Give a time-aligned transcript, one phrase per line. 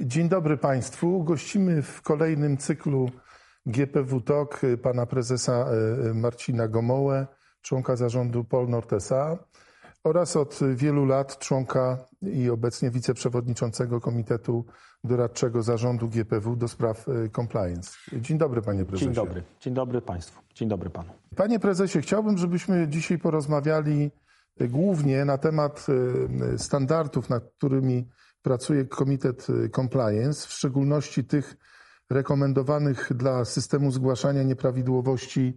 [0.00, 1.24] Dzień dobry Państwu.
[1.24, 3.10] Gościmy w kolejnym cyklu
[3.66, 5.66] GPW Talk pana prezesa
[6.10, 7.26] e, Marcina Gomołę,
[7.62, 9.38] członka zarządu Polnord S.A.
[10.04, 14.64] oraz od wielu lat członka i obecnie wiceprzewodniczącego Komitetu
[15.04, 17.06] Doradczego Zarządu GPW do spraw
[17.36, 17.90] compliance.
[18.12, 19.06] Dzień dobry panie prezesie.
[19.06, 19.42] Dzień dobry.
[19.60, 20.40] Dzień dobry Państwu.
[20.54, 21.10] Dzień dobry Panu.
[21.36, 24.10] Panie prezesie, chciałbym, żebyśmy dzisiaj porozmawiali
[24.60, 25.86] głównie na temat
[26.56, 28.08] standardów, nad którymi
[28.42, 29.46] pracuje Komitet
[29.76, 31.56] Compliance, w szczególności tych
[32.10, 35.56] rekomendowanych dla systemu zgłaszania nieprawidłowości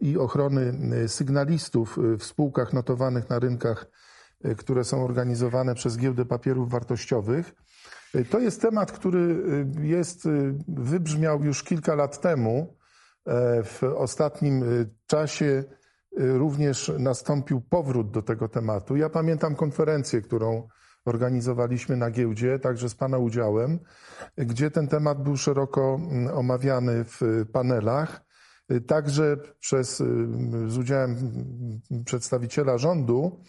[0.00, 0.72] i ochrony
[1.08, 3.86] sygnalistów w spółkach notowanych na rynkach,
[4.56, 7.52] które są organizowane przez Giełdę Papierów Wartościowych.
[8.30, 9.44] To jest temat, który
[9.82, 10.28] jest,
[10.68, 12.76] wybrzmiał już kilka lat temu.
[13.64, 14.64] W ostatnim
[15.06, 15.64] czasie
[16.16, 18.96] również nastąpił powrót do tego tematu.
[18.96, 20.68] Ja pamiętam konferencję, którą
[21.04, 23.78] organizowaliśmy na giełdzie, także z Pana udziałem,
[24.36, 27.20] gdzie ten temat był szeroko mm, omawiany w
[27.52, 28.20] panelach,
[28.86, 29.96] także przez,
[30.66, 31.16] z udziałem
[32.04, 33.40] przedstawiciela rządu.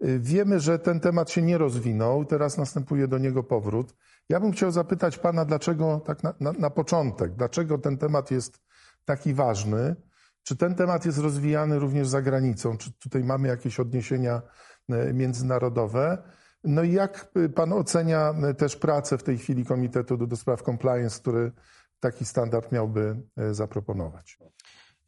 [0.00, 3.94] Wiemy, że ten temat się nie rozwinął, teraz następuje do niego powrót.
[4.28, 8.60] Ja bym chciał zapytać Pana, dlaczego tak na, na, na początek, dlaczego ten temat jest
[9.04, 9.96] taki ważny?
[10.42, 12.76] Czy ten temat jest rozwijany również za granicą?
[12.76, 14.42] Czy tutaj mamy jakieś odniesienia
[14.88, 16.18] e, międzynarodowe?
[16.64, 21.52] No i jak pan ocenia też pracę w tej chwili Komitetu do, Spraw Compliance, który
[22.00, 24.38] taki standard miałby e, zaproponować?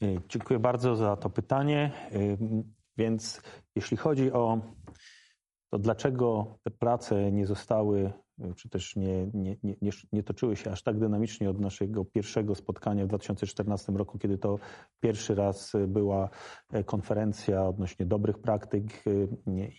[0.02, 1.92] E, dziękuję bardzo za to pytanie.
[2.12, 2.18] E,
[2.96, 3.42] więc
[3.74, 4.60] jeśli chodzi o
[5.70, 8.12] to, dlaczego te prace nie zostały
[8.56, 13.04] czy też nie, nie, nie, nie, toczyły się aż tak dynamicznie od naszego pierwszego spotkania
[13.04, 14.58] w 2014 roku, kiedy to
[15.00, 16.28] pierwszy raz była
[16.72, 19.10] e, konferencja odnośnie dobrych praktyk e,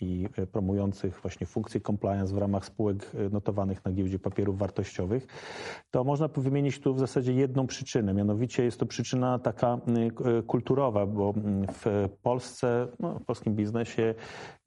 [0.00, 5.26] i promujących właśnie funkcje compliance w ramach spółek e, notowanych na giełdzie papierów wartościowych,
[5.90, 8.14] to można wymienić tu w zasadzie jedną przyczynę.
[8.14, 9.80] Mianowicie jest to przyczyna taka
[10.46, 11.34] kulturowa, bo
[11.72, 14.14] w Polsce, no, w polskim biznesie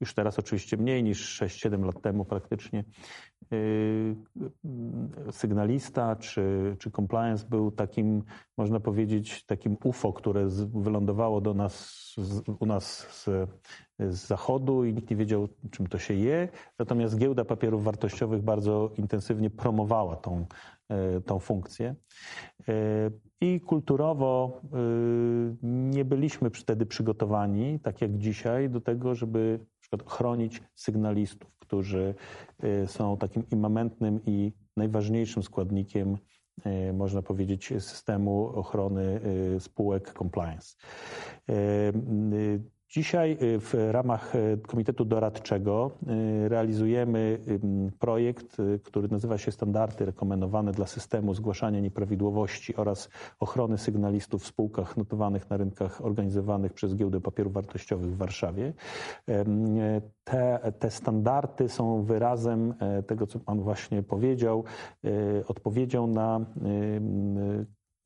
[0.00, 2.84] już teraz oczywiście mniej niż 6-7 lat temu praktycznie
[5.30, 8.22] sygnalista czy, czy compliance był takim,
[8.56, 12.04] można powiedzieć, takim UFO, które wylądowało do nas,
[12.60, 13.50] u nas z,
[13.98, 16.48] z zachodu i nikt nie wiedział, czym to się je.
[16.78, 20.46] Natomiast giełda papierów wartościowych bardzo intensywnie promowała tą,
[20.88, 21.94] e, tą funkcję.
[22.68, 29.66] E, I kulturowo y, nie byliśmy wtedy przygotowani, tak jak dzisiaj, do tego, żeby
[30.06, 32.14] chronić sygnalistów, którzy
[32.64, 36.18] y, są takim immamentnym i najważniejszym składnikiem,
[36.66, 39.20] y, można powiedzieć, systemu ochrony
[39.56, 40.76] y, spółek compliance.
[42.94, 45.90] Dzisiaj y, w ramach y, Komitetu Doradczego
[46.44, 47.38] y, realizujemy
[47.98, 53.08] projekt, który nazywa się Standardy rekomendowane dla systemu zgłaszania nieprawidłowości oraz
[53.40, 58.72] ochrony sygnalistów w spółkach notowanych na rynkach organizowanych przez Giełdę Papierów Wartościowych w Warszawie.
[60.24, 64.64] Te, te standardy są wyrazem e, tego, co Pan właśnie powiedział,
[65.48, 66.40] odpowiedzią na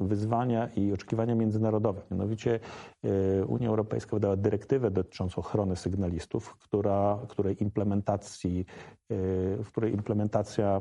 [0.01, 2.01] wyzwania i oczekiwania międzynarodowe.
[2.11, 2.61] Mianowicie
[3.05, 8.67] e, Unia Europejska wydała dyrektywę dotyczącą ochrony sygnalistów, która, której implementacji
[9.63, 10.81] w której implementacja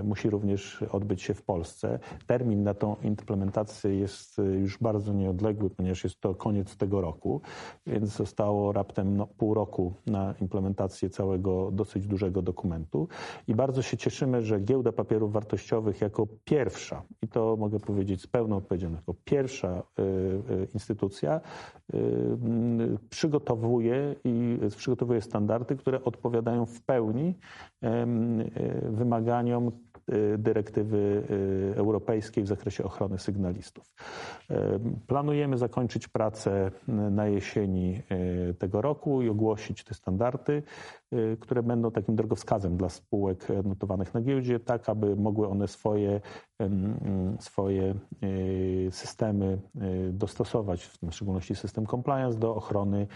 [0.00, 1.98] y, musi również odbyć się w Polsce.
[2.26, 7.40] Termin na tą implementację jest już bardzo nieodległy, ponieważ jest to koniec tego roku,
[7.86, 13.08] więc zostało raptem no, pół roku na implementację całego dosyć dużego dokumentu.
[13.48, 17.02] I bardzo się cieszymy, że Giełda Papierów Wartościowych jako pierwsza,
[17.32, 21.40] to mogę powiedzieć z pełną odpowiedzialnością, pierwsza y, instytucja
[23.10, 27.34] przygotowuje i przygotowuje standardy, które odpowiadają w pełni
[28.82, 29.72] wymaganiom
[30.12, 31.22] Y, dyrektywy
[31.72, 33.94] y, europejskiej w zakresie ochrony sygnalistów.
[35.06, 38.02] Planujemy zakończyć pracę na jesieni
[38.50, 40.62] y, tego roku i ogłosić te standardy,
[41.40, 46.20] które będą takim drogowskazem dla spółek notowanych na giełdzie, tak aby mogły one swoje,
[47.38, 47.94] swoje
[48.90, 49.58] systemy
[50.12, 53.06] dostosować, w szczególności system compliance, do ochrony,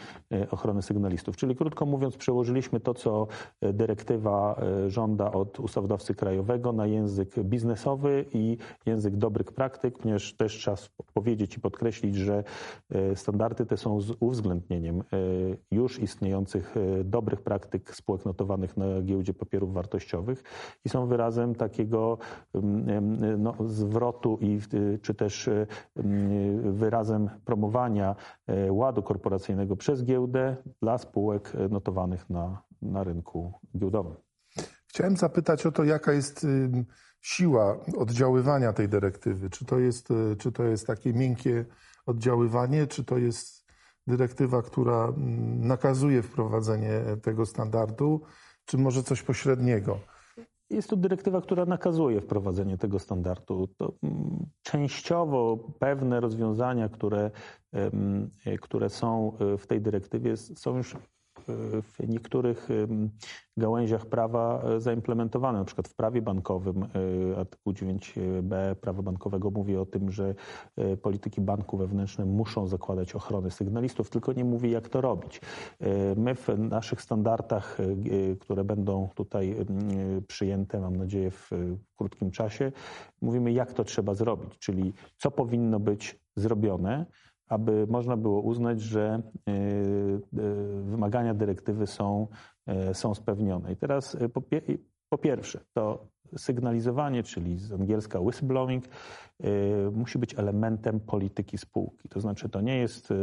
[0.50, 1.37] ochrony sygnalistów.
[1.37, 3.26] Czyli krótko mówiąc, przełożyliśmy to, co
[3.62, 8.56] dyrektywa żąda od ustawodawcy krajowego na język biznesowy i
[8.87, 10.76] język dobrych praktyk, ponieważ też trzeba
[11.14, 12.44] powiedzieć i podkreślić, że
[13.14, 15.02] standardy te są z uwzględnieniem
[15.70, 16.75] już istniejących
[17.05, 20.43] dobrych praktyk spółek notowanych na giełdzie papierów wartościowych
[20.85, 22.19] i są wyrazem takiego
[22.55, 24.61] mm, no, zwrotu i
[25.03, 25.51] czy też
[26.63, 28.17] wyrazem promowania
[28.71, 34.15] ładu korporacyjnego przez giełdę dla spółek notowanych na, na rynku giełdowym.
[34.87, 36.47] Chciałem zapytać o to, jaka jest
[37.21, 39.51] siła oddziaływania tej dyrektywy.
[39.51, 40.09] Czy to jest,
[40.39, 41.65] czy to jest takie miękkie
[42.07, 43.63] oddziaływanie, czy to jest
[44.06, 48.21] dyrektywa, która mm, nakazuje wprowadzenie tego standardu,
[48.65, 49.99] czy może coś pośredniego?
[50.71, 53.67] Jest to dyrektywa, która nakazuje wprowadzenie tego standardu.
[53.67, 57.31] To mm, częściowo pewne rozwiązania, które,
[58.61, 60.97] które są e, w tej dyrektywie, są już
[61.82, 62.69] w niektórych
[63.56, 65.58] gałęziach prawa e, zaimplementowane.
[65.58, 70.35] Na przykład w prawie bankowym e, artykuł 9b prawa bankowego mówi o tym, że
[70.76, 75.41] e, polityki banku wewnętrzne muszą zakładać ochronę sygnalistów, tylko nie mówi jak to robić.
[76.17, 77.79] My w naszych standardach,
[78.40, 79.56] które będą tutaj
[80.29, 81.50] przyjęte, mam nadzieję w
[81.97, 82.73] krótkim czasie,
[83.23, 87.06] mówimy jak to trzeba zrobić, czyli co powinno być zrobione,
[87.55, 89.61] aby można było uznać, że e, e,
[90.83, 92.27] wymagania dyrektywy są,
[92.67, 93.73] e, są spełnione.
[93.73, 94.43] I teraz po,
[95.09, 96.06] po pierwsze, to
[96.37, 102.09] sygnalizowanie, czyli z angielska whistleblowing, y, musi być elementem polityki spółki.
[102.09, 103.15] To znaczy, to nie jest y,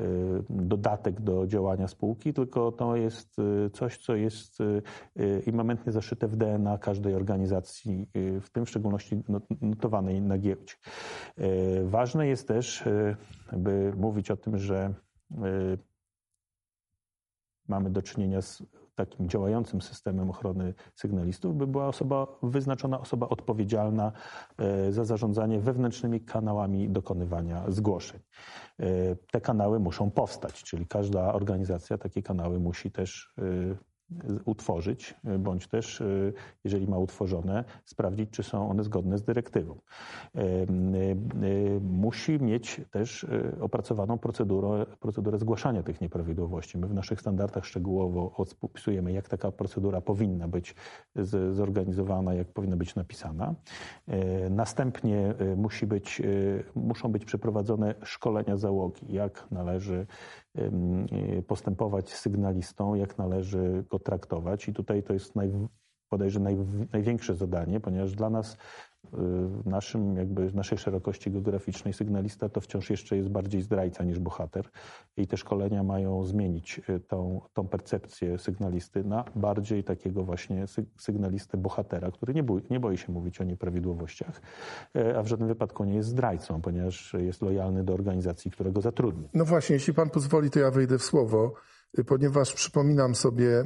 [0.00, 3.36] y, dodatek do działania spółki, tylko to jest
[3.72, 4.58] coś, co jest
[5.46, 8.08] immamentnie zaszyte w DNA każdej organizacji,
[8.40, 9.22] w tym w szczególności
[9.60, 10.74] notowanej na giełdzie.
[11.84, 12.84] Ważne jest też,
[13.52, 14.94] by mówić o tym, że
[17.68, 18.62] mamy do czynienia z
[19.06, 24.12] takim działającym systemem ochrony sygnalistów, by była osoba, wyznaczona osoba odpowiedzialna
[24.58, 28.20] e, za zarządzanie wewnętrznymi kanałami dokonywania zgłoszeń.
[28.80, 33.42] E, te kanały muszą powstać, czyli każda organizacja takie kanały musi też e,
[34.44, 36.32] utworzyć, bądź też, y,
[36.64, 39.74] jeżeli ma utworzone, sprawdzić, czy są one zgodne z dyrektywą.
[39.74, 43.26] Y, y, musi mieć też
[43.60, 46.78] opracowaną procedurę, procedurę zgłaszania tych nieprawidłowości.
[46.78, 50.74] My w naszych standardach szczegółowo opisujemy, jak taka procedura powinna być
[51.52, 53.54] zorganizowana, jak powinna być napisana.
[54.50, 56.22] Następnie musi być,
[56.74, 60.06] muszą być przeprowadzone szkolenia załogi, jak należy
[61.46, 64.68] postępować z sygnalistą, jak należy go traktować.
[64.68, 65.50] I tutaj to jest naj,
[66.10, 66.56] bodajże naj,
[66.92, 68.56] największe zadanie, ponieważ dla nas
[69.12, 74.70] w naszym, jakby naszej szerokości geograficznej sygnalista to wciąż jeszcze jest bardziej zdrajca niż bohater.
[75.16, 80.64] I te szkolenia mają zmienić y, tą, tą percepcję sygnalisty na bardziej takiego właśnie
[80.98, 84.40] sygnalistę bohatera, który nie boi, nie boi się mówić o nieprawidłowościach,
[84.96, 88.80] y, a w żadnym wypadku nie jest zdrajcą, ponieważ jest lojalny do organizacji, która go
[88.80, 89.28] zatrudni.
[89.34, 93.64] No właśnie, jeśli pan pozwoli, to ja wejdę w słowo y, ponieważ przypominam sobie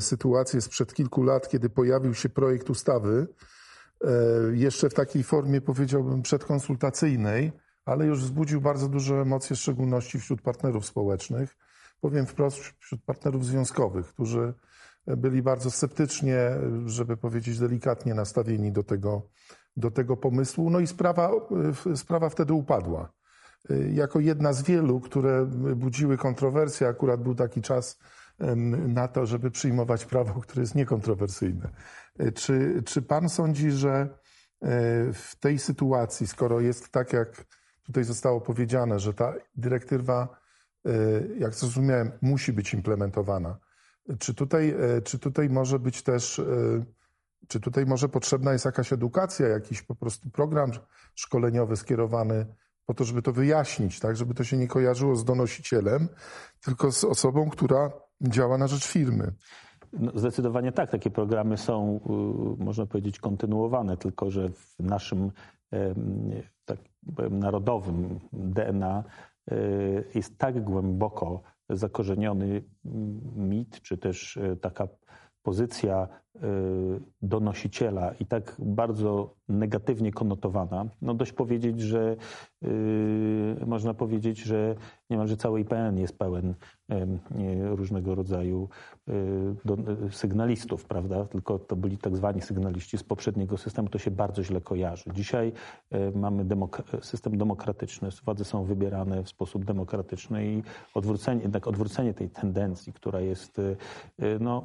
[0.00, 3.26] sytuację sprzed kilku lat, kiedy pojawił się projekt ustawy,
[4.04, 4.10] E,
[4.56, 7.52] jeszcze w takiej formie, powiedziałbym, przedkonsultacyjnej,
[7.84, 11.56] ale już wzbudził bardzo duże emocje, w szczególności wśród partnerów społecznych.
[12.00, 14.54] Powiem wprost, wśród partnerów związkowych, którzy
[15.06, 16.50] byli bardzo sceptycznie,
[16.86, 19.22] żeby powiedzieć delikatnie, nastawieni do tego,
[19.76, 20.70] do tego pomysłu.
[20.70, 21.30] No i sprawa,
[21.96, 23.12] sprawa wtedy upadła.
[23.70, 25.46] E, jako jedna z wielu, które
[25.76, 27.98] budziły kontrowersje, akurat był taki czas
[28.88, 31.70] na to, żeby przyjmować prawo, które jest niekontrowersyjne.
[32.34, 34.08] Czy, czy pan sądzi, że e,
[35.12, 37.44] w tej sytuacji, skoro jest tak, jak
[37.82, 40.38] tutaj zostało powiedziane, że ta dyrektywa,
[40.86, 40.90] e,
[41.38, 43.58] jak zrozumiałem, musi być implementowana,
[44.18, 46.40] czy tutaj, e, czy tutaj może być też,
[47.48, 50.70] czy tutaj może potrzebna jest jakaś edukacja, jakiś po prostu program
[51.14, 52.46] szkoleniowy skierowany
[52.88, 56.08] po to, żeby to wyjaśnić, tak, żeby to się nie kojarzyło z donosicielem,
[56.64, 57.90] tylko z osobą, która
[58.20, 59.32] działa na rzecz firmy.
[59.92, 60.90] No, zdecydowanie tak.
[60.90, 62.00] Takie programy są,
[62.60, 65.30] y, można powiedzieć, kontynuowane, tylko że w naszym
[66.64, 66.78] tak
[67.16, 69.04] powiem, narodowym DNA
[69.52, 72.62] y, jest tak głęboko zakorzeniony
[73.36, 74.88] mit, czy też y, taka
[75.42, 76.08] pozycja
[77.22, 80.86] donosiciela i tak bardzo negatywnie konotowana.
[81.02, 82.16] No dość powiedzieć, że
[82.62, 84.74] yy, można powiedzieć, że
[85.10, 86.54] niemalże cały IPN jest pełen
[86.88, 88.68] yy, różnego rodzaju
[89.06, 89.14] yy,
[89.64, 89.76] do,
[90.10, 91.24] sygnalistów, prawda?
[91.24, 95.04] Tylko to byli tak zwani sygnaliści z poprzedniego systemu, to się bardzo źle kojarzy.
[95.14, 95.52] Dzisiaj
[95.94, 100.62] y, mamy demok system demokratyczny, władze są wybierane w sposób demokratyczny i
[100.94, 103.76] odwrócenie, jednak odwrócenie tej tendencji, która jest y,
[104.22, 104.64] y, no,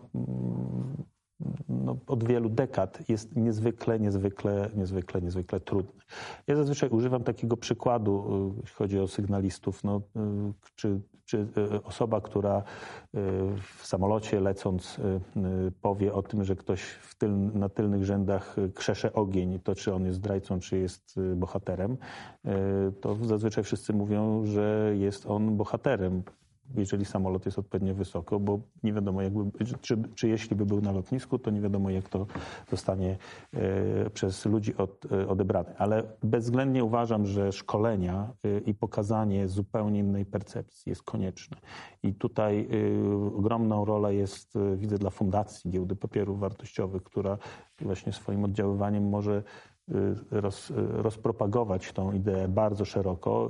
[1.93, 6.01] no, od wielu dekad jest niezwykle, niezwykle, niezwykle, niezwykle trudny.
[6.47, 8.25] Ja zazwyczaj używam takiego przykładu,
[8.57, 12.63] y, jeśli chodzi o sygnalistów, no, y, czy, czy y, osoba, która
[13.77, 14.97] w samolocie lecąc
[15.81, 20.17] powie o tym, że ktoś tyl, na tylnych rzędach krzesze ogień, to czy on jest
[20.17, 21.97] zdrajcą, czy jest bohaterem,
[23.01, 26.23] to zazwyczaj wszyscy mówią, że jest on bohaterem
[26.75, 30.91] jeżeli samolot jest odpowiednio wysoko, bo nie wiadomo, jakby, czy, czy jeśli by był na
[30.91, 32.25] lotnisku, to nie wiadomo, jak to
[32.71, 33.17] zostanie
[33.53, 35.75] e, przez ludzi od, e, odebrane.
[35.77, 41.57] Ale bezwzględnie uważam, że szkolenia e, i pokazanie zupełnie innej percepcji jest konieczne.
[42.03, 42.69] I tutaj
[43.35, 47.37] ogromną rolę jest, widzę, dla Fundacji Giełdy Papierów Wartościowych, która
[47.81, 49.43] właśnie swoim oddziaływaniem może
[50.31, 53.49] roz, rozpropagować tą ideę bardzo szeroko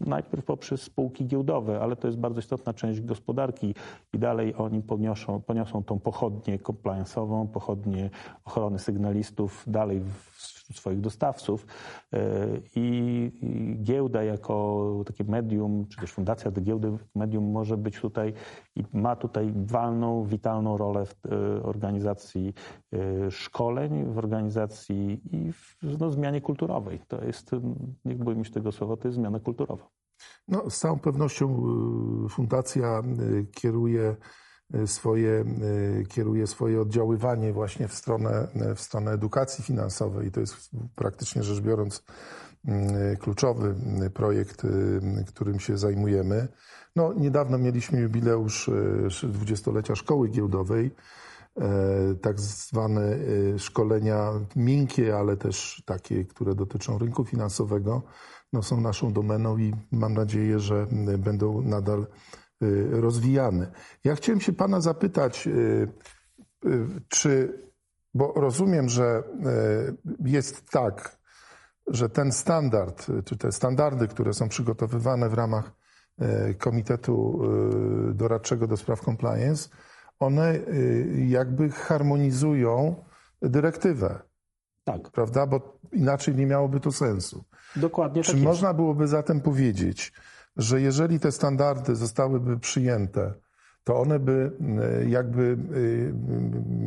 [0.00, 3.74] najpierw poprzez spółki giełdowe, ale to jest bardzo istotna część gospodarki
[4.12, 8.10] i dalej oni poniosą, poniosą tą pochodnię compliance'ową, pochodnię
[8.44, 11.66] ochrony sygnalistów dalej w swoich dostawców
[12.12, 18.32] e, I, giełda jako takie medium, czy też fundacja do giełdy medium może być tutaj
[18.76, 22.54] i ma tutaj walną, witalną rolę w e, organizacji
[22.92, 27.00] e, szkoleń, w organizacji i w no, zmianie kulturowej.
[27.08, 27.50] To jest,
[28.04, 29.88] nie bójmy się tego słowa, to jest zmiana kulturowa.
[30.48, 31.62] No, z całą pewnością
[32.28, 33.02] fundacja
[33.54, 34.16] kieruje
[34.86, 35.44] swoje,
[36.08, 40.28] kieruje swoje oddziaływanie właśnie w stronę, w stronę edukacji finansowej.
[40.28, 42.02] I to jest praktycznie rzecz biorąc
[43.20, 43.74] kluczowy
[44.14, 44.62] projekt,
[45.26, 46.48] którym się zajmujemy.
[46.96, 48.70] No, niedawno mieliśmy jubileusz
[49.22, 50.90] dwudziestolecia szkoły giełdowej
[51.56, 58.02] e, tak zwane e, szkolenia miękkie, ale też takie, które dotyczą rynku finansowego,
[58.52, 60.86] no są naszą domeną i mam nadzieję, że
[61.18, 62.06] będą nadal
[62.90, 63.70] rozwijany.
[64.04, 65.50] Ja chciałem się Pana zapytać, y,
[66.66, 67.60] y, czy,
[68.14, 69.22] bo rozumiem, że
[70.24, 71.18] jest tak,
[71.86, 75.72] że ten standard, czy te standardy, które są przygotowywane w ramach
[76.58, 77.40] Komitetu
[78.14, 79.68] Doradczego do Spraw Compliance,
[80.18, 80.58] one
[81.26, 83.04] jakby harmonizują
[83.42, 84.22] dyrektywę.
[84.84, 85.10] Tak.
[85.10, 85.46] Prawda?
[85.46, 87.44] Bo inaczej nie miałoby to sensu.
[87.76, 90.12] Dokładnie Czy tak można byłoby zatem powiedzieć,
[90.56, 93.34] że jeżeli te standardy zostałyby przyjęte,
[93.84, 94.52] to one by
[95.02, 95.56] e, jakby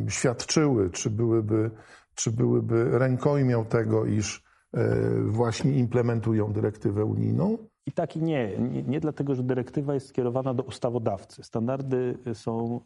[0.06, 1.70] e, świadczyły, czy byłyby,
[2.14, 4.42] czy byłyby rękojmią tego, iż
[4.74, 4.96] e,
[5.26, 7.58] właśnie implementują dyrektywę unijną?
[7.86, 8.58] I tak i nie.
[8.58, 8.82] nie.
[8.82, 9.00] nie.
[9.00, 11.42] dlatego, że dyrektywa jest skierowana do ustawodawcy.
[11.42, 12.80] Standardy są,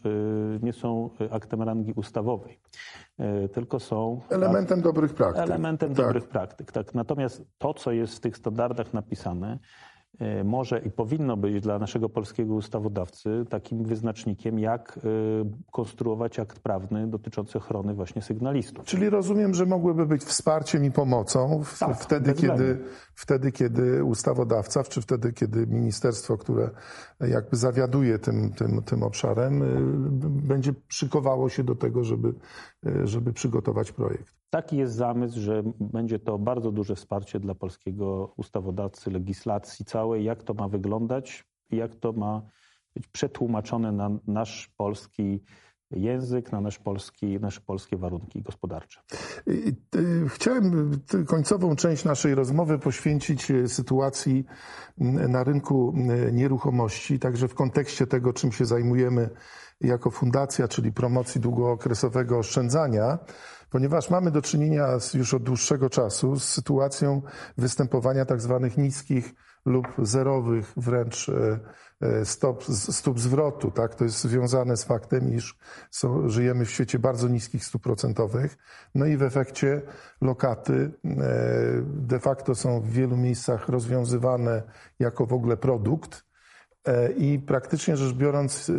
[0.62, 2.60] nie są aktem rangi ustawowej,
[3.52, 4.20] tylko są.
[4.30, 5.44] Elementem dobrych praktyk.
[5.44, 6.06] Elementem tak.
[6.06, 6.72] dobrych praktyk.
[6.72, 6.94] Tak.
[6.94, 9.58] Natomiast to, co jest w tych standardach napisane,
[10.44, 15.00] może i powinno być dla naszego polskiego ustawodawcy takim wyznacznikiem, jak e,
[15.70, 18.84] konstruować akt prawny dotyczący ochrony właśnie sygnalistów.
[18.84, 22.78] Czyli rozumiem, że mogłyby być wsparciem i pomocą tak, wtedy, kiedy,
[23.14, 26.70] wtedy, kiedy ustawodawca, czy wtedy, kiedy ministerstwo, które
[27.20, 29.66] jakby zawiaduje tym, tym, tym obszarem, e,
[30.48, 32.34] będzie szykowało się do tego, żeby,
[33.04, 34.41] żeby przygotować projekt.
[34.52, 40.42] Taki jest zamysł, że będzie to bardzo duże wsparcie dla polskiego ustawodawcy, legislacji całej, jak
[40.42, 41.44] to ma wyglądać
[41.76, 42.42] jak to ma
[42.94, 45.44] być przetłumaczone na nasz polski
[45.90, 49.00] język, na nasz polski, nasze polskie warunki gospodarcze.
[50.28, 50.90] Chciałem
[51.26, 54.44] końcową część naszej rozmowy poświęcić e, sytuacji
[55.28, 55.94] na rynku
[56.32, 59.30] nieruchomości, także w kontekście tego, czym się zajmujemy
[59.80, 63.18] jako fundacja, czyli promocji długookresowego oszczędzania
[63.72, 67.22] ponieważ mamy do czynienia już od dłuższego czasu z sytuacją
[67.58, 71.58] występowania tak zwanych niskich lub zerowych wręcz e,
[72.00, 73.70] e, stop, stóp zwrotu.
[73.70, 73.94] Tak?
[73.94, 75.58] To jest związane z faktem, iż
[75.90, 78.58] są, żyjemy w świecie bardzo niskich stóp procentowych.
[78.94, 79.82] No i w efekcie
[80.20, 81.10] lokaty e,
[81.84, 84.62] de facto są w wielu miejscach rozwiązywane
[84.98, 86.24] jako w ogóle produkt.
[87.16, 88.70] I praktycznie rzecz biorąc,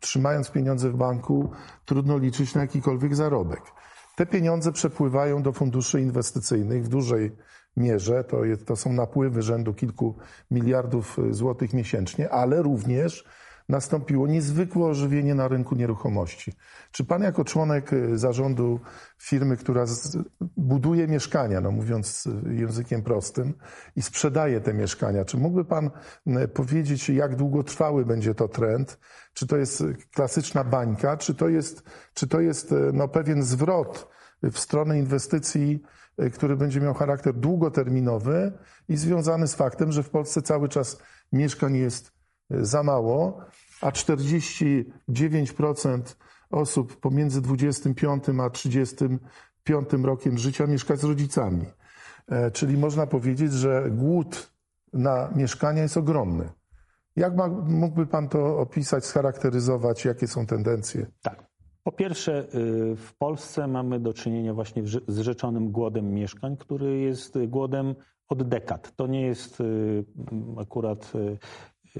[0.00, 1.50] trzymając pieniądze w banku,
[1.84, 3.62] trudno liczyć na jakikolwiek zarobek.
[4.16, 7.36] Te pieniądze przepływają do funduszy inwestycyjnych w dużej
[7.76, 8.24] mierze.
[8.24, 10.16] To, jest, to są napływy rzędu kilku
[10.50, 13.24] miliardów y, złotych miesięcznie, ale również
[13.68, 16.52] nastąpiło niezwykłe ożywienie na rynku nieruchomości.
[16.92, 18.80] Czy pan jako członek y, zarządu
[19.18, 19.84] firmy, która
[20.56, 23.54] buduje mieszkania, no mówiąc y, językiem prostym,
[23.96, 25.90] i sprzedaje te mieszkania, czy mógłby pan
[26.54, 28.98] powiedzieć, jak długotrwały będzie to trend?
[29.34, 31.82] Czy to jest klasyczna bańka, czy to jest,
[32.14, 34.08] czy to jest no, pewien zwrot
[34.42, 35.82] w stronę inwestycji,
[36.34, 38.52] który będzie miał charakter długoterminowy
[38.88, 40.98] i związany z faktem, że w Polsce cały czas
[41.32, 42.13] mieszkań jest
[42.50, 43.40] za mało,
[43.80, 46.16] a 49%
[46.50, 51.66] osób pomiędzy 25 a 35 rokiem życia mieszka z rodzicami.
[52.28, 54.52] E, czyli można powiedzieć, że głód
[54.92, 56.48] na mieszkania jest ogromny.
[57.16, 57.32] Jak
[57.66, 61.06] mógłby Pan to opisać, scharakteryzować, jakie są tendencje?
[61.22, 61.44] Tak.
[61.82, 67.38] Po pierwsze, y, w Polsce mamy do czynienia właśnie z rzeczonym głodem mieszkań, który jest
[67.46, 67.94] głodem
[68.28, 68.96] od dekad.
[68.96, 70.04] To nie jest y,
[70.60, 71.38] akurat y,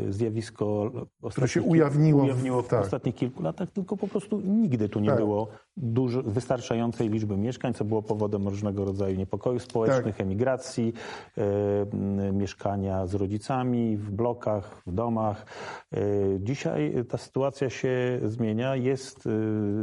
[0.08, 0.92] zjawisko
[1.30, 2.80] które się ujawniło, ujawniło w tak.
[2.80, 5.18] ostatnich kilku latach, tylko po prostu nigdy tu nie Tak.
[5.18, 10.26] było dużo, wystarczającej liczby mieszkań, co było powodem różnego rodzaju niepokojów społecznych, Tak.
[10.26, 10.92] emigracji,
[11.38, 15.46] e, mieszkania z rodzicami w blokach, w domach.
[15.92, 15.98] E,
[16.40, 18.76] dzisiaj ta sytuacja się zmienia.
[18.76, 19.30] Jest e,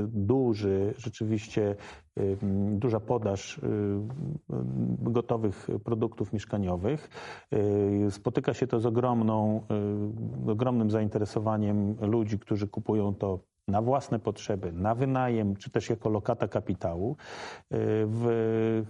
[0.07, 1.75] duży, rzeczywiście
[2.71, 3.61] duża podaż
[4.99, 7.09] gotowych produktów mieszkaniowych.
[8.09, 9.61] Spotyka się to z ogromną,
[10.47, 16.47] ogromnym zainteresowaniem ludzi, którzy kupują to na własne potrzeby, na wynajem, czy też jako lokata
[16.47, 17.17] kapitału.
[17.71, 18.83] E, W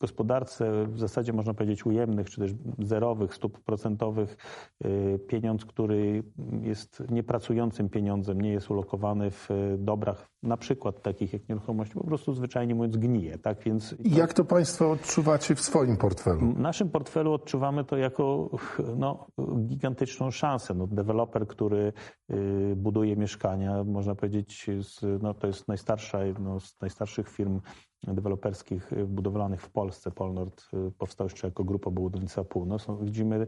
[0.00, 4.36] gospodarce w zasadzie można powiedzieć ujemnych, czy też zerowych stóp procentowych
[4.84, 6.22] e, pieniądz, który
[6.62, 12.32] jest niepracującym pieniądzem, nie jest ulokowany w dobrach, na przykład takich jak nieruchomości, po prostu
[12.32, 13.38] zwyczajnie mówiąc gnije.
[13.38, 16.40] Tak więc I jak to Państwo odczuwacie w swoim portfelu?
[16.40, 18.50] w naszym portfelu odczuwamy to jako
[18.96, 19.26] no,
[19.66, 20.74] gigantyczną szansę.
[20.74, 21.92] No, deweloper, który
[22.30, 27.60] y, buduje mieszkania, można powiedzieć, z, no, to jest najstarsza, jedno z najstarszych firm
[28.06, 30.10] deweloperskich y, budowlanych w Polsce.
[30.10, 32.88] Polnord y, powstał jeszcze jako grupa budownictwa Północ.
[32.88, 33.46] No, widzimy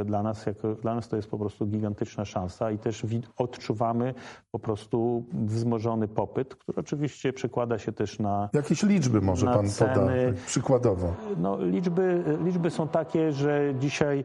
[0.00, 4.14] y, dla nas, jako, dla nas to jest po prostu gigantyczna szansa i też odczuwamy
[4.50, 9.68] po prostu wzmożony popyt, który oczywiście przekłada się też na Jakieś liczby może Pan poda
[9.68, 10.32] ceny.
[10.32, 11.14] tak przykładowo?
[11.36, 14.24] no, liczby, liczby są takie, że dzisiaj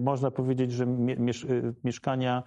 [0.00, 1.46] można powiedzieć, że mie, miesz,
[1.84, 2.42] mieszkania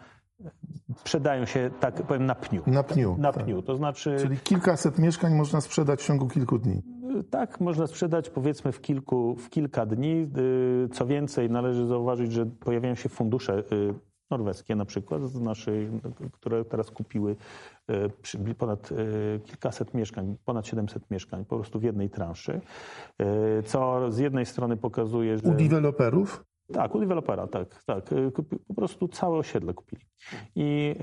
[0.95, 2.63] sprzedają się, tak powiem, na pniu.
[2.67, 3.15] Na pniu.
[3.19, 3.43] Na tak.
[3.43, 3.62] pniu.
[3.62, 6.81] To znaczy, Czyli kilkaset mieszkań można sprzedać w ciągu kilku dni.
[7.29, 10.27] tak, można sprzedać powiedzmy w, kilku, w kilka dni.
[10.86, 13.93] Y, Co więcej, należy zauważyć, że pojawiają się fundusze y,
[14.31, 15.89] norweskie na przykład, z naszej,
[16.31, 17.36] które teraz kupiły
[18.50, 18.89] y, ponad
[19.45, 22.62] kilkaset mieszkań, ponad 700 mieszkań po prostu w jednej transzy,
[23.65, 25.43] co z jednej strony pokazuje, że...
[25.43, 26.50] U deweloperów?
[26.73, 28.11] Tak, u dewelopera, tak, tak.
[28.11, 28.31] Y,
[28.67, 30.01] Po prostu całe osiedle kupili.
[30.55, 30.95] I,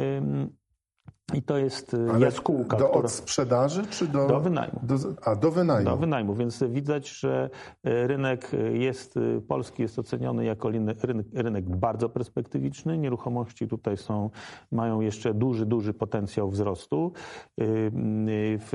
[1.34, 3.04] i to jest y, Ale jaskółka, do która...
[3.04, 4.26] odsprzedaży czy do...
[4.26, 4.80] Do wynajmu.
[4.82, 5.90] Do, a, do wynajmu.
[5.90, 7.50] Do wynajmu, więc widać, że
[7.86, 9.14] y, rynek jest,
[9.48, 10.98] polski jest oceniony jako rynek,
[11.34, 12.98] rynek, bardzo perspektywiczny.
[12.98, 14.30] Nieruchomości tutaj są,
[14.72, 17.12] mają jeszcze duży, duży potencjał wzrostu.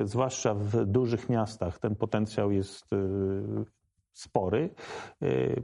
[0.03, 2.86] Zwłaszcza w dużych miastach ten potencjał jest
[4.13, 4.69] spory.
[5.23, 5.63] Y,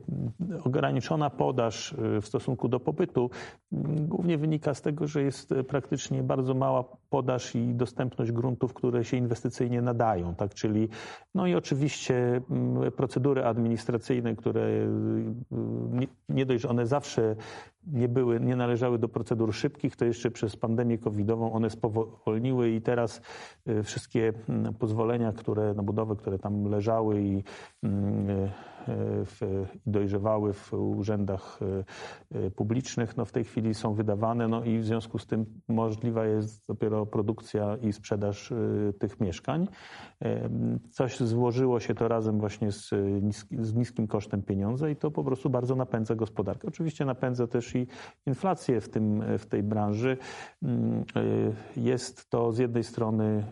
[0.63, 3.29] Ograniczona podaż y, w stosunku do popytu
[3.73, 8.73] mm, głównie wynika z tego, że jest y, praktycznie bardzo mała podaż i dostępność gruntów,
[8.73, 10.35] które się inwestycyjnie nadają.
[10.35, 10.53] Tak?
[10.53, 10.89] Czyli,
[11.35, 17.35] no i oczywiście mm, procedury administracyjne, które y, nie dość, że one zawsze
[17.87, 22.81] nie były, nie należały do procedur szybkich, to jeszcze przez pandemię covidową one spowolniły i
[22.81, 23.21] teraz
[23.67, 27.43] y, wszystkie mm, pozwolenia, które na budowę, które tam leżały i
[27.83, 28.51] mm, y,
[29.25, 31.59] w, i dojrzewały w urzędach
[32.31, 35.45] y, y, publicznych, no w tej chwili są wydawane, no i w związku z tym
[35.67, 38.53] możliwa jest dopiero produkcja i sprzedaż
[38.99, 39.67] tych mieszkań.
[40.91, 42.89] Coś złożyło się to razem właśnie z,
[43.59, 46.67] z niskim kosztem pieniądza i to po prostu bardzo napędza gospodarkę.
[46.67, 47.87] Oczywiście napędza też i
[48.25, 50.17] inflację w, tym, w tej branży.
[50.63, 51.03] Mm,
[51.77, 53.43] Jest to z jednej strony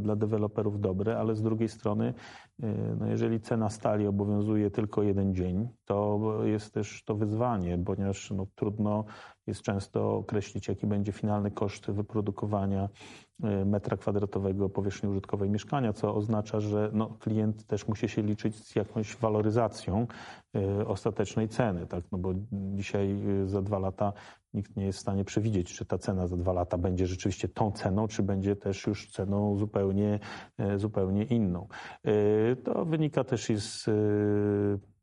[0.00, 2.14] dla deweloperów dobre, ale z drugiej strony,
[3.00, 8.46] no jeżeli cena stali obowiązuje tylko jeden dzień, to jest też to wyzwanie, ponieważ no,
[8.54, 9.04] trudno
[9.46, 12.88] jest często określić, jaki będzie finalny koszt wyprodukowania
[13.44, 18.56] y, metra kwadratowego powierzchni użytkowej mieszkania, co oznacza, że no, klient też musi się liczyć
[18.56, 20.06] z jakąś waloryzacją
[20.56, 22.04] y, ostatecznej ceny, tak?
[22.12, 24.12] no bo dzisiaj za dwa lata
[24.54, 27.72] nikt nie jest w stanie przewidzieć, czy ta cena za dwa lata będzie rzeczywiście tą
[27.72, 30.20] ceną, czy będzie też już ceną zupełnie,
[30.74, 31.68] y, zupełnie inną.
[32.06, 34.93] Y, To wynika też z y,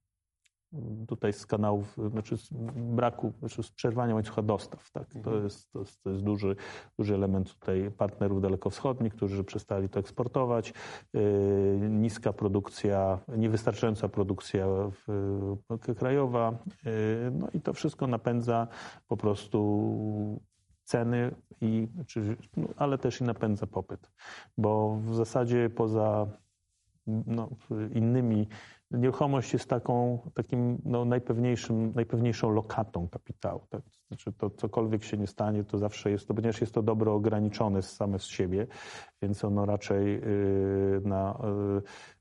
[1.08, 4.92] tutaj z kanałów, znaczy z braku, znaczy z przerwania łańcucha dostaw.
[4.92, 5.08] Tak?
[5.24, 6.56] To, jest, to, jest, to jest duży,
[6.98, 10.74] duży element tutaj partnerów dalekowschodnich, którzy przestali to eksportować.
[11.14, 11.22] Yy,
[11.90, 14.68] niska produkcja, niewystarczająca produkcja
[15.98, 16.58] krajowa.
[16.86, 16.92] Yy,
[17.32, 18.68] no i to wszystko napędza
[19.08, 20.42] po prostu
[20.84, 24.12] ceny, i, czy, no, ale też i napędza popyt.
[24.58, 26.28] Bo w zasadzie poza
[27.08, 27.50] no,
[27.94, 28.48] innymi
[28.92, 33.62] nieruchomość jest taką, takim no, najpewniejszym, najpewniejszą lokatą kapitału.
[33.70, 33.82] Tak?
[34.08, 37.82] Znaczy to cokolwiek się nie stanie, to zawsze jest to, ponieważ jest to dobro ograniczone
[37.82, 38.68] same z siebie,
[39.22, 41.42] więc ono raczej yy, na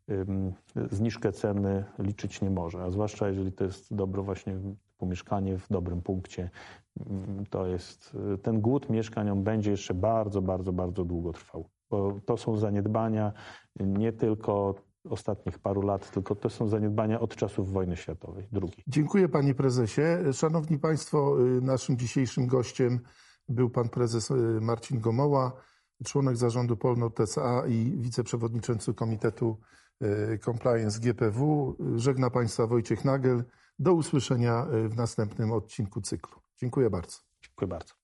[0.08, 4.56] yy, zniżkę ceny liczyć nie może, a zwłaszcza jeżeli to jest dobro właśnie
[5.00, 6.50] typu mieszkanie w dobrym punkcie,
[7.10, 11.68] mm, to jest, ten głód mieszkań, on będzie jeszcze bardzo, bardzo, bardzo długo trwał.
[11.90, 13.32] Bo to są zaniedbania
[13.80, 14.74] nie tylko
[15.08, 18.84] ostatnich paru lat, tylko to są zaniedbania od czasów wojny światowej, drugiej.
[18.86, 20.02] Dziękuję panie prezesie.
[20.32, 23.00] Szanowni państwo, y, naszym dzisiejszym gościem
[23.48, 25.52] był pan prezes y, Marcin Gomoła,
[26.04, 29.58] członek zarządu Polnord SA i wiceprzewodniczący Komitetu
[30.02, 31.76] y, Compliance GPW.
[31.96, 33.44] Żegna państwa Wojciech Nagel.
[33.78, 36.40] Do usłyszenia w następnym odcinku cyklu.
[36.56, 37.18] Dziękuję bardzo.
[37.42, 37.99] Dziękuję bardzo.